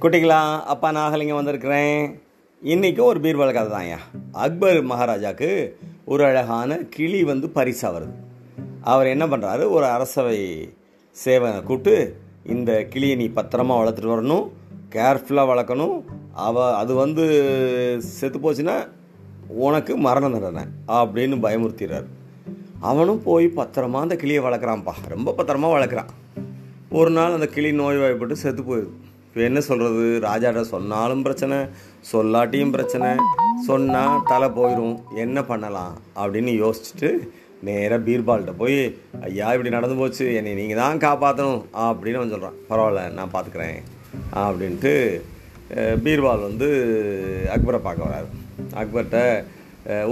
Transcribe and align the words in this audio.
குட்டிகளா 0.00 0.62
அப்பா 0.62 0.92
நாகலிங்கம் 0.92 1.34
வந்திருக்கிறேன். 1.34 2.20
இன்றைக்கி 2.64 3.00
ஒரு 3.00 3.20
பீர்பால் 3.20 3.52
கதை 3.52 3.78
தான்யா 3.78 3.96
அக்பர் 4.32 4.82
மகாராஜாவுக்கு 4.82 5.78
ஒரு 6.04 6.24
அழகான 6.24 6.76
கிளி 6.76 7.24
வந்து 7.24 7.48
பரிசாக 7.48 7.98
வருது. 7.98 8.12
அவர் 8.80 9.06
என்ன 9.06 9.26
பண்ணுறாரு 9.26 9.70
ஒரு 9.70 9.84
அரசவை 9.84 10.70
சேவனை 11.24 11.62
கூப்பிட்டு 11.62 12.16
இந்த 12.46 12.84
கிளியை 12.84 13.16
நீ 13.16 13.26
பத்திரமா 13.26 13.74
வளர்த்துட்டு 13.80 14.14
வரணும். 14.14 14.48
கேர்ஃபுல்லாக 14.90 15.50
வளர்க்கணும். 15.52 16.02
அவ 16.32 16.76
அது 16.76 16.94
வந்து 16.94 17.24
செத்து 18.00 18.38
போச்சுன்னா 18.38 18.88
உனக்கு 19.48 19.96
மரண 19.96 20.28
தண்டனை 20.30 20.62
அப்படின்னு 20.88 21.36
பயமுறுத்திடுறாரு. 21.46 22.06
அவனும் 22.80 23.22
போய் 23.22 23.52
பத்திரமா 23.56 24.00
அந்த 24.00 24.16
கிளியை 24.16 24.42
வளர்க்குறான்ப்பா. 24.42 24.92
ரொம்ப 25.08 25.34
பத்திரமா 25.36 25.72
வளர்க்குறான். 25.76 26.40
ஒரு 26.90 27.10
நாள் 27.10 27.32
அந்த 27.32 27.46
கிளி 27.46 27.72
நோய்வாய்ப்பட்டு 27.72 28.32
செத்து 28.32 28.62
போயிடுது. 28.62 29.06
இப்போ 29.38 29.48
என்ன 29.50 29.60
சொல்கிறது 29.66 30.04
ராஜாட்ட 30.24 30.60
சொன்னாலும் 30.70 31.20
பிரச்சனை 31.26 31.56
சொல்லாட்டியும் 32.12 32.72
பிரச்சனை. 32.76 33.08
சொன்னால் 33.66 34.22
தலை 34.30 34.48
போயிடும் 34.56 34.96
என்ன 35.24 35.44
பண்ணலாம்? 35.50 35.92
அப்படின்னு 36.22 36.52
யோசிச்சுட்டு 36.62 37.08
நேராக 37.68 38.00
பீர்பால்கிட்ட 38.06 38.52
போய் 38.62 38.78
ஐயா 39.28 39.50
இப்படி 39.56 39.72
நடந்து 39.74 39.98
போச்சு. 40.00 40.24
என்னை 40.38 40.54
நீங்கள் 40.60 40.80
தான் 40.80 41.02
காப்பாற்றணும் 41.04 41.62
அப்படின்னு 41.84 42.20
அவன் 42.20 42.32
சொல்கிறான் 42.34 42.58
பரவாயில்ல 42.70 43.04
நான் 43.18 43.34
பார்த்துக்குறேன் 43.34 43.78
அப்படின்ட்டு 44.42 44.94
பீர்பால் 46.06 46.46
வந்து 46.48 46.70
அக்பரை 47.56 47.80
பார்க்க 47.86 48.08
வராரு. 48.08 48.28
அக்பர்கிட்ட 48.82 49.20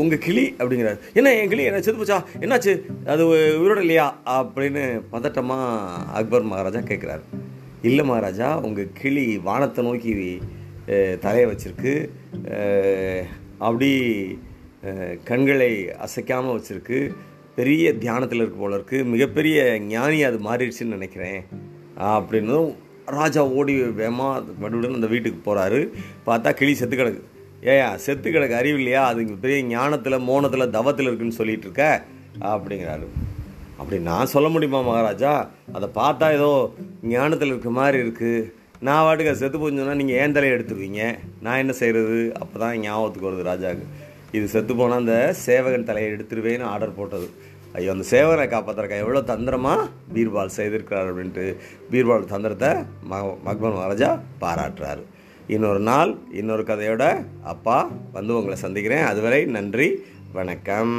உங்கள் 0.00 0.22
கிளி? 0.26 0.44
அப்படிங்கிறார். 0.58 1.00
என்ன 1.18 1.32
என் 1.38 1.52
கிளி? 1.54 1.64
என்ன 1.70 1.80
செத்து 1.86 2.00
போச்சா? 2.02 2.20
என்னாச்சு? 2.44 2.74
அது 3.14 3.22
உயிரோட 3.62 3.80
இல்லையா? 3.86 4.06
அப்படின்னு 4.36 4.84
பதட்டமாக 5.14 6.12
அக்பர் 6.20 6.50
மகாராஜா 6.52 6.82
கேட்குறாரு 6.92 7.24
இல்லை 7.88 8.04
மகாராஜா 8.04 8.48
உங்கள் 8.66 8.92
கிளி 9.00 9.24
வானத்தை 9.48 9.80
நோக்கி 9.84 10.12
தலையை 11.24 11.46
வச்சிருக்கு. 11.50 11.94
அப்படி 13.66 13.90
கண்களை 15.30 15.70
அசைக்காமல் 16.06 16.56
வச்சுருக்கு. 16.56 16.98
பெரிய 17.58 17.92
தியானத்தில் 18.04 18.40
இருக்க 18.42 18.56
போல 18.60 18.74
இருக்கு. 18.78 18.98
மிகப்பெரிய 19.14 19.58
ஞானி 19.92 20.18
அது 20.28 20.38
மாறிடுச்சுன்னு 20.46 20.94
நினைக்கிறேன். 20.96 21.42
அப்படின்னும் 22.12 22.68
ராஜா 23.18 23.42
ஓடி 23.58 23.74
வேமா 24.00 24.28
மறுபடியும் 24.60 24.98
அந்த 24.98 25.08
வீட்டுக்கு 25.12 25.40
போகிறாரு 25.44 25.80
பார்த்தா 26.26 26.50
கிளி 26.60 26.74
செத்து 26.80 26.96
கிடக்கு. 26.96 27.22
ஏயா 27.72 27.88
செத்து 28.06 28.28
கிடக்கு. 28.30 28.58
அறிவு 28.60 28.78
இல்லையா? 28.82 29.02
அது 29.10 29.24
பெரிய 29.44 29.60
ஞானத்தில் 29.76 30.24
மோனத்தில் 30.30 30.74
தவத்தில் 30.78 31.06
இருக்குன்னு 31.06 31.38
சொல்லிட்டு 31.40 31.66
இருக்க. 31.68 31.84
அப்படிங்கிறாரு. 32.52 33.06
அப்படி 33.78 33.96
நான் 34.10 34.32
சொல்ல 34.34 34.48
முடியுமா 34.54 34.80
மகாராஜா? 34.88 35.32
அதை 35.76 35.86
பார்த்தா 36.00 36.26
ஏதோ 36.38 36.50
ஞானத்தில் 37.12 37.52
இருக்க 37.52 37.70
மாதிரி 37.78 37.98
இருக்குது 38.04 38.50
நான் 38.86 39.04
வாட்டுக்கு 39.04 39.32
அது 39.32 39.42
செத்து 39.42 39.58
போச்சுன்னா 39.62 39.96
நீங்கள் 40.00 40.18
ஏன் 40.22 40.34
தலையை 40.36 40.54
எடுத்துருவீங்க? 40.56 41.02
நான் 41.44 41.60
என்ன 41.62 41.72
செய்கிறது 41.80 42.18
அப்போ 42.42 42.56
தான் 42.62 42.76
ஞாபகத்துக்கு 42.84 43.28
வருது 43.28 43.48
ராஜாவுக்கு. 43.50 43.86
இது 44.36 44.46
செத்து 44.54 44.72
போனால் 44.80 45.00
அந்த 45.02 45.16
சேவகன் 45.46 45.88
தலையை 45.90 46.08
எடுத்துருவேன்னு 46.14 46.70
ஆர்டர் 46.72 46.98
போட்டது. 46.98 47.28
ஐயோ 47.78 47.92
அந்த 47.94 48.06
சேவகனை 48.12 48.46
காப்பாற்றுறக்கா 48.54 49.00
எவ்வளோ 49.04 49.22
தந்திரமாக 49.32 49.88
பீர்பால் 50.14 50.56
செய்திருக்கிறார் 50.58 51.10
அப்படின்ட்டு 51.12 51.46
பீர்பால் 51.92 52.30
தந்திரத்தை 52.34 52.70
ம 53.10 53.22
மக்பன் 53.48 53.76
மகாராஜா 53.78 54.10
பாராட்டுறாரு. 54.44 55.04
இன்னொரு 55.54 55.82
நாள் 55.90 56.12
இன்னொரு 56.40 56.64
கதையோட 56.70 57.06
அப்பா 57.54 57.78
வந்து 58.18 58.32
உங்களை 58.38 58.58
சந்திக்கிறேன். 58.64 59.04
அதுவரை 59.10 59.42
நன்றி 59.58 59.90
வணக்கம். 60.38 60.94